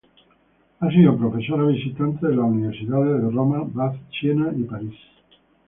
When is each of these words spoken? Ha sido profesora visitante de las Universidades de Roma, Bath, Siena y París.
Ha 0.79 0.89
sido 0.89 1.15
profesora 1.15 1.65
visitante 1.67 2.25
de 2.27 2.35
las 2.35 2.45
Universidades 2.47 3.21
de 3.21 3.29
Roma, 3.29 3.61
Bath, 3.67 3.97
Siena 4.09 4.51
y 4.57 4.63
París. 4.63 4.95